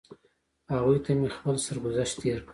[0.73, 2.49] هغوی ته مې خپل سرګذشت تېر کړ.